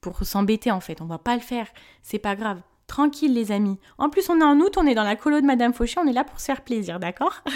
pour 0.00 0.24
s'embêter 0.24 0.72
en 0.72 0.80
fait. 0.80 1.00
On 1.00 1.06
va 1.06 1.18
pas 1.18 1.36
le 1.36 1.40
faire, 1.40 1.68
c'est 2.02 2.18
pas 2.18 2.34
grave. 2.34 2.60
Tranquille 2.88 3.32
les 3.32 3.52
amis. 3.52 3.78
En 3.98 4.10
plus 4.10 4.28
on 4.30 4.40
est 4.40 4.44
en 4.44 4.58
août, 4.58 4.76
on 4.76 4.86
est 4.86 4.96
dans 4.96 5.04
la 5.04 5.14
colo 5.14 5.40
de 5.40 5.46
Madame 5.46 5.72
Fauché, 5.72 6.00
on 6.02 6.08
est 6.08 6.12
là 6.12 6.24
pour 6.24 6.40
se 6.40 6.46
faire 6.46 6.62
plaisir, 6.62 6.98
d'accord? 6.98 7.42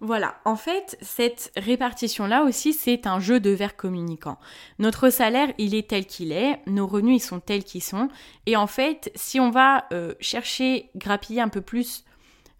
Voilà, 0.00 0.34
en 0.44 0.56
fait, 0.56 0.98
cette 1.00 1.50
répartition-là 1.56 2.42
aussi, 2.42 2.74
c'est 2.74 3.06
un 3.06 3.20
jeu 3.20 3.40
de 3.40 3.48
verre 3.48 3.74
communicant. 3.74 4.38
Notre 4.78 5.08
salaire, 5.08 5.54
il 5.56 5.74
est 5.74 5.88
tel 5.88 6.04
qu'il 6.04 6.30
est, 6.30 6.60
nos 6.66 6.86
revenus, 6.86 7.22
ils 7.22 7.26
sont 7.26 7.40
tels 7.40 7.64
qu'ils 7.64 7.82
sont, 7.82 8.08
et 8.44 8.54
en 8.54 8.66
fait, 8.66 9.10
si 9.14 9.40
on 9.40 9.50
va 9.50 9.88
chercher, 10.20 10.90
grappiller 10.94 11.40
un 11.40 11.48
peu 11.48 11.62
plus 11.62 12.04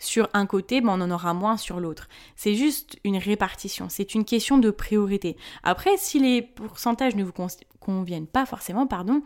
sur 0.05 0.29
un 0.33 0.47
côté, 0.47 0.81
ben 0.81 0.91
on 0.91 1.01
en 1.01 1.11
aura 1.11 1.35
moins 1.35 1.57
sur 1.57 1.81
l'autre. 1.81 2.09
C'est 2.37 2.55
juste 2.55 2.99
une 3.05 3.17
répartition, 3.17 3.89
c'est 3.89 4.15
une 4.15 4.25
question 4.25 4.59
de 4.59 4.71
priorité. 4.71 5.37
Après, 5.63 5.97
si 5.97 6.19
les 6.19 6.43
pourcentages 6.43 7.17
ne 7.17 7.25
vous 7.25 7.33
conviennent 7.81 8.27
pas 8.27 8.47
forcément, 8.47 8.87
pardon, 8.87 9.23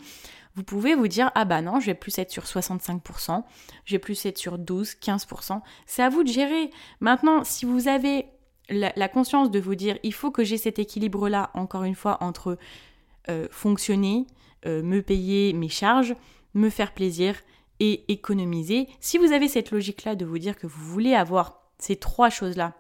vous 0.55 0.65
pouvez 0.65 0.95
vous 0.95 1.09
dire 1.09 1.31
ah 1.35 1.45
bah 1.45 1.63
non, 1.63 1.81
je 1.81 1.87
vais 1.87 1.95
plus 1.95 2.19
être 2.19 2.31
sur 2.31 2.45
65%, 2.45 3.45
je 3.85 3.95
vais 3.95 3.99
plus 3.99 4.27
être 4.27 4.39
sur 4.39 4.59
12, 4.59 4.95
15%. 5.01 5.61
C'est 5.87 6.03
à 6.03 6.09
vous 6.09 6.25
de 6.25 6.29
gérer. 6.29 6.71
Maintenant, 7.01 7.45
si 7.45 7.65
vous 7.65 7.87
avez 7.87 8.27
la, 8.69 9.09
conscience 9.09 9.51
de 9.51 9.61
vous 9.61 9.75
dire 9.75 9.99
il 10.03 10.13
faut 10.13 10.31
que 10.31 10.45
j'ai 10.45 10.59
cet 10.59 10.79
équilibre-là, 10.79 11.51
encore 11.55 11.85
une 11.85 11.95
fois, 11.95 12.19
entre 12.21 12.59
euh, 13.29 13.47
fonctionner, 13.51 14.27
euh, 14.67 14.83
me 14.83 15.01
payer 15.01 15.53
mes 15.53 15.69
charges, 15.69 16.15
me 16.55 16.71
faire 16.71 16.93
plaisir 16.93 17.37
et 17.81 18.11
économiser. 18.13 18.89
Si 19.01 19.19
vous 19.19 19.33
avez 19.33 19.49
cette 19.49 19.71
logique-là 19.71 20.15
de 20.15 20.25
vous 20.25 20.39
dire 20.39 20.57
que 20.57 20.67
vous 20.67 20.85
voulez 20.85 21.15
avoir 21.15 21.63
ces 21.79 21.97
trois 21.97 22.31
choses-là 22.31 22.75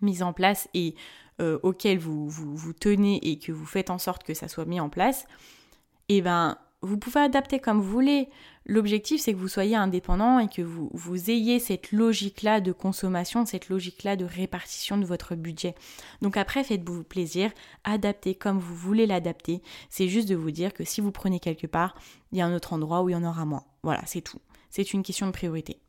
mises 0.00 0.22
en 0.22 0.32
place 0.32 0.68
et 0.74 0.94
euh, 1.40 1.58
auxquelles 1.62 1.98
vous, 1.98 2.28
vous, 2.28 2.72
tenez 2.72 3.16
et 3.28 3.38
que 3.38 3.52
vous 3.52 3.66
faites 3.66 3.90
en 3.90 3.98
sorte 3.98 4.24
que 4.24 4.34
ça 4.34 4.48
soit 4.48 4.64
mis 4.64 4.80
en 4.80 4.88
place, 4.88 5.26
eh 6.08 6.20
ben 6.20 6.58
vous 6.82 6.98
pouvez 6.98 7.20
adapter 7.20 7.58
comme 7.58 7.80
vous 7.80 7.90
voulez. 7.90 8.28
L'objectif, 8.64 9.20
c'est 9.20 9.32
que 9.32 9.38
vous 9.38 9.48
soyez 9.48 9.74
indépendant 9.74 10.38
et 10.38 10.48
que 10.48 10.62
vous, 10.62 11.30
ayez 11.30 11.58
cette 11.58 11.90
logique-là 11.90 12.60
de 12.60 12.72
consommation, 12.72 13.46
cette 13.46 13.68
logique-là 13.68 14.14
de 14.14 14.24
répartition 14.24 14.98
de 14.98 15.06
votre 15.06 15.34
budget. 15.34 15.74
Donc 16.22 16.36
après, 16.36 16.62
faites-vous 16.62 17.02
plaisir, 17.02 17.50
adaptez 17.84 18.34
comme 18.34 18.58
vous 18.58 18.76
voulez 18.76 19.06
l'adapter. 19.06 19.62
C'est 19.88 20.08
juste 20.08 20.28
de 20.28 20.36
vous 20.36 20.50
dire 20.50 20.72
que 20.72 20.84
si 20.84 21.00
vous 21.00 21.12
prenez 21.12 21.40
quelque 21.40 21.66
part, 21.66 21.96
il 22.30 22.38
y 22.38 22.40
a 22.40 22.46
un 22.46 22.54
autre 22.54 22.74
endroit 22.74 23.02
où 23.02 23.08
il 23.08 23.12
y 23.12 23.16
en 23.16 23.24
aura 23.24 23.44
moins. 23.44 23.64
Voilà, 23.82 24.02
c'est 24.06 24.20
tout. 24.20 24.40
C'est 24.70 24.92
une 24.92 25.02
question 25.02 25.26
de 25.26 25.32
priorité. 25.32 25.80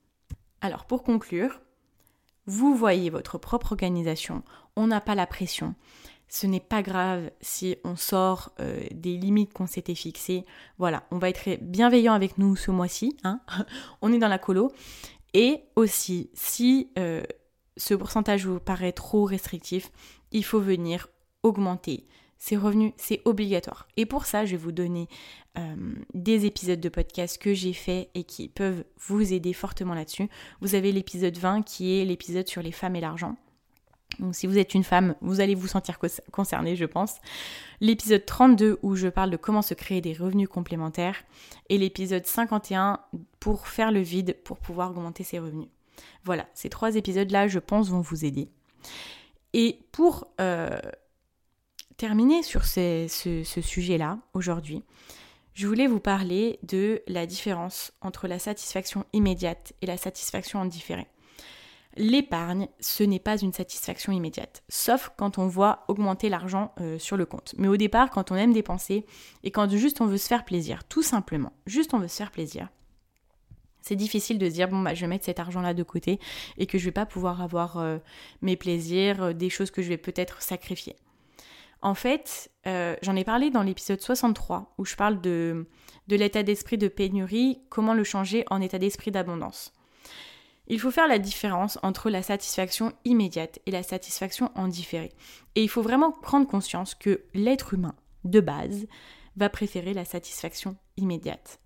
Alors 0.62 0.86
pour 0.86 1.04
conclure, 1.04 1.62
vous 2.46 2.76
voyez 2.76 3.10
votre 3.10 3.38
propre 3.38 3.74
organisation, 3.74 4.44
on 4.76 4.88
n'a 4.88 5.02
pas 5.02 5.16
la 5.16 5.28
pression. 5.28 5.76
Ce 6.30 6.48
n'est 6.48 6.60
pas 6.60 6.82
grave 6.84 7.32
si 7.42 7.76
on 7.84 7.96
sort 7.96 8.52
euh, 8.60 8.82
des 8.92 9.18
limites 9.18 9.52
qu'on 9.52 9.68
s'était 9.68 9.96
fixées. 9.96 10.46
Voilà, 10.78 11.04
on 11.12 11.18
va 11.18 11.30
être 11.30 11.58
bienveillant 11.62 12.14
avec 12.14 12.38
nous 12.38 12.56
ce 12.56 12.72
mois-ci. 12.72 13.18
Hein 13.24 13.42
on 14.02 14.14
est 14.14 14.20
dans 14.20 14.28
la 14.28 14.38
colo. 14.38 14.72
Et 15.34 15.64
aussi, 15.76 16.30
si 16.34 16.92
euh, 16.98 17.24
ce 17.78 17.94
pourcentage 17.94 18.46
vous 18.46 18.60
paraît 18.60 18.92
trop 18.92 19.26
restrictif, 19.26 19.92
il 20.32 20.46
faut 20.46 20.60
venir 20.60 21.08
augmenter 21.44 22.08
ces 22.40 22.56
revenus, 22.56 22.94
c'est 22.96 23.22
obligatoire. 23.26 23.88
Et 23.98 24.06
pour 24.06 24.26
ça, 24.26 24.46
je 24.46 24.52
vais 24.52 24.58
vous 24.58 24.72
donner 24.72 25.10
euh, 25.58 25.76
des 26.14 26.46
épisodes 26.46 26.80
de 26.80 26.90
podcast 26.90 27.38
que 27.38 27.54
j'ai 27.54 27.74
fait 27.74 28.10
et 28.16 28.24
qui 28.24 28.48
peuvent 28.48 28.86
vous 28.98 29.34
aider 29.34 29.52
fortement 29.52 29.94
là-dessus. 29.94 30.30
Vous 30.62 30.74
avez 30.74 30.94
l'épisode 30.94 31.38
20 31.38 31.64
qui 31.64 32.00
est 32.00 32.06
l'épisode 32.06 32.48
sur 32.48 32.62
les 32.62 32.72
femmes 32.72 32.96
et 32.96 33.02
l'argent. 33.02 33.36
Donc 34.20 34.36
si 34.36 34.48
vous 34.48 34.58
êtes 34.58 34.74
une 34.74 34.84
femme, 34.84 35.16
vous 35.22 35.42
allez 35.42 35.56
vous 35.56 35.68
sentir 35.68 35.98
concerné, 36.32 36.76
je 36.76 36.86
pense. 36.86 37.16
L'épisode 37.82 38.26
32 38.26 38.80
où 38.82 38.96
je 38.96 39.08
parle 39.08 39.30
de 39.30 39.38
comment 39.38 39.62
se 39.62 39.74
créer 39.74 40.02
des 40.02 40.14
revenus 40.14 40.50
complémentaires. 40.50 41.24
Et 41.70 41.78
l'épisode 41.78 42.26
51 42.26 43.00
pour 43.40 43.68
faire 43.68 43.92
le 43.92 44.02
vide, 44.02 44.36
pour 44.44 44.58
pouvoir 44.58 44.92
augmenter 44.92 45.24
ses 45.24 45.40
revenus. 45.40 45.70
Voilà, 46.24 46.48
ces 46.54 46.70
trois 46.70 46.96
épisodes-là, 46.96 47.48
je 47.48 47.60
pense, 47.60 47.90
vont 47.90 48.02
vous 48.02 48.26
aider. 48.26 48.50
Et 49.54 49.80
pour 49.92 50.28
euh, 50.40 50.80
terminer 51.98 52.44
sur 52.44 52.66
ce, 52.66 53.08
sujet-là 53.62 54.20
aujourd'hui, 54.34 54.84
je 55.54 55.68
voulais 55.68 55.88
vous 55.88 56.00
parler 56.00 56.60
de 56.64 57.02
la 57.08 57.26
différence 57.26 57.92
entre 58.02 58.28
la 58.28 58.40
satisfaction 58.40 59.06
immédiate 59.12 59.74
et 59.82 59.86
la 59.86 59.98
satisfaction 59.98 60.60
en 60.60 60.66
différé. 60.66 61.08
L'épargne, 61.98 62.68
ce 62.80 63.04
n'est 63.04 63.20
pas 63.20 63.38
une 63.38 63.52
satisfaction 63.52 64.12
immédiate, 64.12 64.64
sauf 64.70 65.12
quand 65.18 65.38
on 65.38 65.48
voit 65.48 65.86
augmenter 65.88 66.30
l'argent 66.30 66.72
euh, 66.80 67.00
sur 67.00 67.18
le 67.18 67.26
compte. 67.26 67.56
Mais 67.58 67.68
au 67.68 67.78
départ, 67.78 68.12
quand 68.12 68.32
on 68.32 68.36
aime 68.36 68.54
dépenser 68.54 69.06
et 69.44 69.52
quand 69.52 69.70
juste 69.76 70.00
on 70.00 70.06
veut 70.06 70.18
se 70.18 70.28
faire 70.28 70.46
plaisir, 70.46 70.84
tout 70.84 71.02
simplement, 71.02 71.52
juste 71.66 71.94
on 71.94 72.00
veut 72.00 72.08
se 72.08 72.18
faire 72.18 72.32
plaisir, 72.32 72.70
c'est 73.82 73.96
difficile 73.96 74.38
de 74.38 74.48
dire 74.48 74.68
bon 74.68 74.82
bah 74.82 74.94
je 74.94 75.02
vais 75.02 75.08
mettre 75.08 75.26
cet 75.26 75.40
argent 75.40 75.62
là 75.62 75.74
de 75.74 75.84
côté 75.84 76.20
et 76.58 76.68
que 76.68 76.78
je 76.78 76.86
vais 76.86 76.92
pas 76.92 77.08
pouvoir 77.08 77.42
avoir 77.42 77.78
euh, 77.78 77.98
mes 78.42 78.56
plaisirs, 78.56 79.24
euh, 79.24 79.34
des 79.34 79.50
choses 79.50 79.72
que 79.72 79.82
je 79.82 79.90
vais 79.90 79.98
peut-être 79.98 80.44
sacrifier. 80.44 80.96
En 81.82 81.96
fait, 81.96 82.52
j'en 82.66 83.16
ai 83.16 83.24
parlé 83.24 83.52
dans 83.52 83.64
l'épisode 83.64 84.02
63 84.02 84.76
où 84.78 84.84
je 84.84 84.98
parle 84.98 85.22
de, 85.22 85.66
de 86.10 86.16
l'état 86.18 86.44
d'esprit 86.44 86.78
de 86.78 86.90
pénurie, 86.90 87.62
comment 87.70 87.94
le 87.94 88.04
changer 88.04 88.44
en 88.50 88.60
état 88.60 88.80
d'esprit 88.80 89.12
d'abondance. 89.12 89.74
Il 90.70 90.80
faut 90.80 90.92
faire 90.92 91.08
la 91.08 91.20
différence 91.20 91.80
entre 91.82 92.10
la 92.10 92.22
satisfaction 92.22 92.94
immédiate 93.04 93.60
et 93.66 93.72
la 93.72 93.84
satisfaction 93.84 94.52
en 94.56 94.68
différé. 94.68 95.12
Et 95.56 95.64
il 95.64 95.70
faut 95.70 95.82
vraiment 95.82 96.12
prendre 96.12 96.48
conscience 96.48 96.94
que 96.94 97.24
l'être 97.34 97.74
humain, 97.74 97.96
de 98.24 98.40
base, 98.40 98.86
va 99.36 99.50
préférer 99.50 99.94
la 99.94 100.06
satisfaction 100.06 100.78
immédiate. 100.98 101.60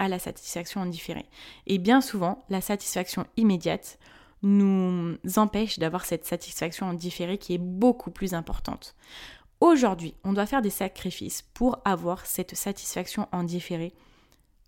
à 0.00 0.08
la 0.08 0.18
satisfaction 0.18 0.80
en 0.80 0.86
différé. 0.86 1.26
Et 1.66 1.76
bien 1.76 2.00
souvent, 2.00 2.42
la 2.48 2.62
satisfaction 2.62 3.26
immédiate 3.36 3.98
nous 4.42 5.18
empêche 5.36 5.78
d'avoir 5.78 6.06
cette 6.06 6.24
satisfaction 6.24 6.86
en 6.86 6.94
différé 6.94 7.36
qui 7.36 7.52
est 7.52 7.58
beaucoup 7.58 8.10
plus 8.10 8.32
importante. 8.32 8.96
Aujourd'hui, 9.60 10.14
on 10.24 10.32
doit 10.32 10.46
faire 10.46 10.62
des 10.62 10.70
sacrifices 10.70 11.42
pour 11.52 11.78
avoir 11.84 12.24
cette 12.24 12.56
satisfaction 12.56 13.28
en 13.30 13.42
différé 13.42 13.92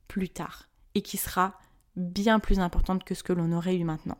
plus 0.06 0.28
tard 0.28 0.68
et 0.94 1.00
qui 1.00 1.16
sera 1.16 1.54
bien 1.96 2.38
plus 2.38 2.60
importante 2.60 3.04
que 3.04 3.14
ce 3.14 3.22
que 3.22 3.32
l'on 3.32 3.52
aurait 3.52 3.76
eu 3.76 3.84
maintenant. 3.84 4.18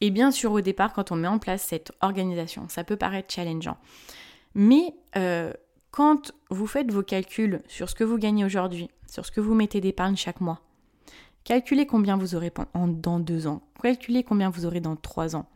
Et 0.00 0.10
bien 0.10 0.30
sûr, 0.30 0.52
au 0.52 0.60
départ, 0.60 0.92
quand 0.92 1.12
on 1.12 1.16
met 1.16 1.28
en 1.28 1.38
place 1.38 1.62
cette 1.62 1.92
organisation, 2.00 2.68
ça 2.68 2.84
peut 2.84 2.96
paraître 2.96 3.32
challengeant. 3.32 3.76
Mais 4.54 4.94
euh, 5.16 5.52
quand 5.90 6.32
vous 6.50 6.66
faites 6.66 6.90
vos 6.90 7.02
calculs 7.02 7.62
sur 7.68 7.88
ce 7.88 7.94
que 7.94 8.04
vous 8.04 8.18
gagnez 8.18 8.44
aujourd'hui, 8.44 8.90
sur 9.08 9.24
ce 9.24 9.30
que 9.30 9.40
vous 9.40 9.54
mettez 9.54 9.80
d'épargne 9.80 10.16
chaque 10.16 10.40
mois, 10.40 10.60
calculez 11.44 11.86
combien 11.86 12.16
vous 12.16 12.34
aurez 12.34 12.52
dans 12.74 13.20
deux 13.20 13.46
ans, 13.46 13.62
calculez 13.82 14.24
combien 14.24 14.50
vous 14.50 14.66
aurez 14.66 14.80
dans 14.80 14.96
trois 14.96 15.36
ans. 15.36 15.46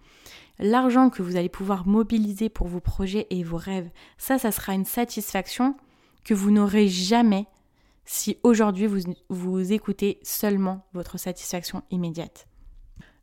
L'argent 0.58 1.10
que 1.10 1.22
vous 1.22 1.36
allez 1.36 1.50
pouvoir 1.50 1.86
mobiliser 1.86 2.48
pour 2.48 2.66
vos 2.66 2.80
projets 2.80 3.26
et 3.30 3.42
vos 3.42 3.58
rêves, 3.58 3.90
ça, 4.16 4.38
ça 4.38 4.50
sera 4.50 4.72
une 4.74 4.86
satisfaction 4.86 5.76
que 6.24 6.34
vous 6.34 6.50
n'aurez 6.50 6.88
jamais 6.88 7.46
si 8.06 8.38
aujourd'hui 8.42 8.86
vous, 8.86 9.14
vous 9.28 9.72
écoutez 9.72 10.18
seulement 10.22 10.86
votre 10.94 11.18
satisfaction 11.18 11.82
immédiate. 11.90 12.46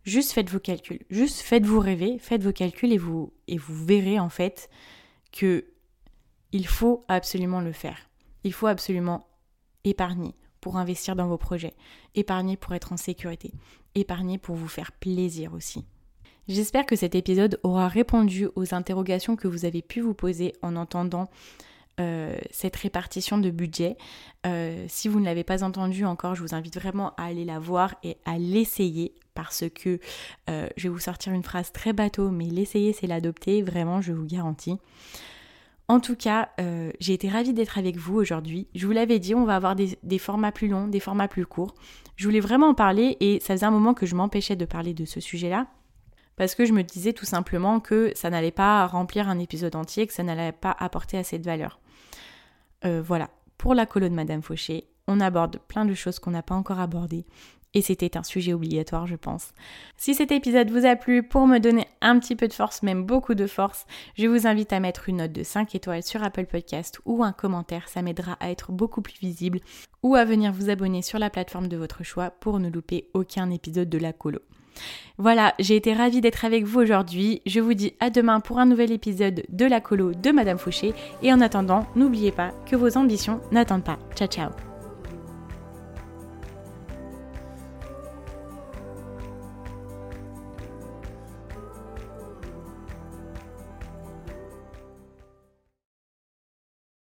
Juste 0.04 0.34
faites 0.34 0.50
vos 0.50 0.60
calculs, 0.60 1.06
juste 1.10 1.40
faites-vous 1.40 1.80
rêver, 1.80 2.20
faites 2.20 2.44
vos 2.44 2.52
calculs 2.52 2.92
et 2.92 2.98
vous, 2.98 3.34
et 3.48 3.58
vous 3.58 3.86
verrez 3.86 4.20
en 4.20 4.30
fait 4.30 4.70
que 5.32 5.66
il 6.52 6.68
faut 6.68 7.06
absolument 7.08 7.62
le 7.62 7.72
faire. 7.72 8.10
Il 8.44 8.54
faut 8.54 8.68
absolument 8.68 9.26
épargner 9.86 10.36
pour 10.60 10.78
investir 10.78 11.16
dans 11.16 11.28
vos 11.28 11.38
projets, 11.38 11.74
épargner 12.16 12.58
pour 12.58 12.74
être 12.74 12.94
en 12.94 12.98
sécurité, 12.98 13.54
épargner 13.96 14.38
pour 14.38 14.56
vous 14.56 14.68
faire 14.68 14.92
plaisir 14.92 15.54
aussi. 15.54 15.86
J'espère 16.50 16.86
que 16.86 16.98
cet 16.98 17.16
épisode 17.16 17.60
aura 17.64 17.88
répondu 17.88 18.50
aux 18.56 18.74
interrogations 18.74 19.38
que 19.38 19.48
vous 19.48 19.64
avez 19.64 19.82
pu 19.82 20.02
vous 20.02 20.14
poser 20.14 20.54
en 20.62 20.76
entendant 20.76 21.30
euh, 22.00 22.36
cette 22.50 22.76
répartition 22.76 23.38
de 23.38 23.52
budget. 23.52 23.98
Euh, 24.48 24.84
si 24.88 25.08
vous 25.08 25.20
ne 25.20 25.26
l'avez 25.26 25.44
pas 25.44 25.64
entendu 25.64 26.06
encore, 26.06 26.34
je 26.34 26.42
vous 26.42 26.56
invite 26.56 26.76
vraiment 26.76 27.14
à 27.18 27.26
aller 27.26 27.46
la 27.46 27.60
voir 27.60 27.96
et 28.04 28.18
à 28.26 28.38
l'essayer 28.40 29.14
parce 29.36 29.66
que 29.74 30.00
euh, 30.50 30.68
je 30.76 30.84
vais 30.84 30.90
vous 30.90 31.00
sortir 31.00 31.34
une 31.34 31.44
phrase 31.44 31.72
très 31.72 31.94
bateau, 31.94 32.30
mais 32.32 32.46
l'essayer 32.46 32.94
c'est 32.94 33.06
l'adopter, 33.06 33.62
vraiment 33.62 34.02
je 34.02 34.12
vous 34.12 34.26
garantis. 34.26 34.78
En 35.88 36.00
tout 36.00 36.16
cas, 36.16 36.50
j'ai 37.02 37.14
été 37.14 37.28
ravie 37.28 37.54
d'être 37.54 37.78
avec 37.78 37.98
vous 37.98 38.16
aujourd'hui. 38.16 38.68
Je 38.74 38.88
vous 38.88 38.94
l'avais 38.94 39.20
dit, 39.20 39.36
on 39.36 39.44
va 39.44 39.58
avoir 39.58 39.76
des, 39.76 40.00
des, 40.02 40.18
formats 40.18 40.54
plus 40.54 40.70
longs, 40.70 40.88
des 40.88 41.02
formats 41.02 41.28
plus 41.28 41.46
courts. 41.46 41.76
Je 42.16 42.26
voulais 42.26 42.40
vraiment 42.40 42.70
en 42.70 42.74
parler 42.74 43.18
et 43.20 43.42
ça 43.42 43.54
faisait 43.54 43.66
un 43.66 43.72
moment 43.72 43.94
que 43.94 44.06
je 44.06 44.16
m'empêchais 44.16 44.56
de 44.56 44.66
parler 44.66 44.94
de 44.94 45.04
ce 45.04 45.20
sujet-là 45.20 45.68
parce 46.36 46.56
que 46.56 46.66
je 46.66 46.74
me 46.74 46.84
disais 46.84 47.14
tout 47.14 47.26
simplement 47.26 47.80
que 47.80 48.12
ça 48.16 48.30
n'allait 48.30 48.52
pas 48.52 48.88
remplir 48.88 49.30
un 49.30 49.40
épisode 49.40 49.76
entier, 49.76 50.08
que 50.08 50.14
ça 50.14 50.24
n'allait 50.24 50.52
pas 50.52 50.76
apporter 50.80 51.18
assez 51.18 51.38
de 51.38 51.46
valeur. 51.46 51.80
Euh, 52.86 53.02
voilà, 53.02 53.30
pour 53.58 53.74
la 53.74 53.86
colo 53.86 54.10
de 54.10 54.14
Madame 54.14 54.42
Fauché, 54.42 54.88
on 55.08 55.20
aborde 55.20 55.60
plein 55.68 55.86
de 55.86 55.94
choses 55.94 56.20
qu'on 56.20 56.32
n'a 56.32 56.44
pas 56.44 56.56
encore 56.56 56.80
abordées. 56.80 57.26
Et 57.76 57.82
c'était 57.82 58.18
un 58.18 58.24
sujet 58.24 58.54
obligatoire, 58.54 59.08
je 59.08 59.16
pense. 59.16 59.52
Si 59.98 60.14
cet 60.14 60.32
épisode 60.32 60.70
vous 60.70 60.86
a 60.86 60.96
plu, 60.96 61.24
pour 61.24 61.48
me 61.48 61.58
donner 61.58 61.88
un 62.02 62.20
petit 62.20 62.36
peu 62.36 62.48
de 62.48 62.54
force, 62.54 62.84
même 62.84 63.04
beaucoup 63.04 63.34
de 63.34 63.48
force, 63.48 63.88
je 64.16 64.28
vous 64.28 64.46
invite 64.46 64.74
à 64.74 64.80
mettre 64.80 65.10
une 65.10 65.18
note 65.18 65.32
de 65.32 65.42
5 65.42 65.74
étoiles 65.74 66.04
sur 66.04 66.24
Apple 66.24 66.46
Podcast 66.46 67.02
ou 67.06 67.24
un 67.24 67.32
commentaire, 67.32 67.90
ça 67.90 68.04
m'aidera 68.04 68.34
à 68.34 68.52
être 68.52 68.72
beaucoup 68.72 69.02
plus 69.02 69.20
visible, 69.20 69.60
ou 70.04 70.14
à 70.16 70.24
venir 70.24 70.54
vous 70.54 70.70
abonner 70.70 71.02
sur 71.02 71.18
la 71.18 71.32
plateforme 71.32 71.68
de 71.68 71.78
votre 71.78 72.04
choix 72.04 72.30
pour 72.30 72.60
ne 72.60 72.70
louper 72.70 73.10
aucun 73.16 73.50
épisode 73.50 73.90
de 73.90 73.98
la 73.98 74.14
colo. 74.14 74.40
Voilà, 75.18 75.54
j'ai 75.60 75.76
été 75.76 75.94
ravie 75.94 76.22
d'être 76.22 76.46
avec 76.46 76.66
vous 76.66 76.80
aujourd'hui. 76.80 77.42
Je 77.46 77.60
vous 77.60 77.74
dis 77.74 77.94
à 78.00 78.10
demain 78.10 78.40
pour 78.40 78.60
un 78.60 78.66
nouvel 78.66 78.92
épisode 78.92 79.44
de 79.50 79.66
la 79.66 79.80
colo 79.80 80.14
de 80.14 80.32
Madame 80.32 80.58
Fauché. 80.58 80.94
Et 81.22 81.32
en 81.32 81.42
attendant, 81.42 81.86
n'oubliez 81.96 82.32
pas 82.32 82.52
que 82.66 82.76
vos 82.76 82.98
ambitions 82.98 83.42
n'attendent 83.52 83.84
pas. 83.84 84.00
Ciao 84.16 84.28
ciao 84.28 84.73